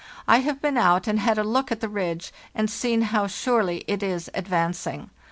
I 0.27 0.39
have 0.39 0.59
been 0.59 0.77
out 0.79 1.05
and 1.07 1.19
had 1.19 1.37
a 1.37 1.43
look 1.43 1.71
at 1.71 1.79
the 1.79 1.87
ridge, 1.87 2.33
and 2.55 2.71
seen 2.71 3.03
how 3.13 3.27
surely 3.27 3.83
it 3.87 4.01
is 4.01 4.31
advancing! 4.33 5.11